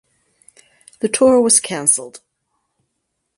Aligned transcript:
The 1.01 1.09
tour 1.09 1.39
was 1.41 1.59
cancelled. 1.59 2.21